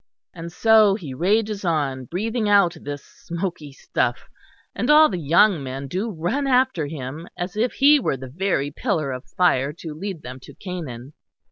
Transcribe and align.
"And 0.33 0.51
so 0.51 0.95
he 0.95 1.13
rages 1.13 1.63
on, 1.63 2.05
breathing 2.05 2.49
out 2.49 2.75
this 2.81 3.05
smoky 3.05 3.71
stuff, 3.71 4.27
and 4.73 4.89
all 4.89 5.09
the 5.09 5.19
young 5.21 5.61
men 5.61 5.87
do 5.87 6.09
run 6.09 6.47
after 6.47 6.87
him, 6.87 7.27
as 7.37 7.55
if 7.55 7.73
he 7.73 7.99
were 7.99 8.17
the 8.17 8.33
very 8.35 8.71
Pillar 8.71 9.11
of 9.11 9.25
Fire 9.37 9.71
to 9.73 9.93
lead 9.93 10.23
them 10.23 10.39
to 10.39 10.55
Canaan. 10.55 11.13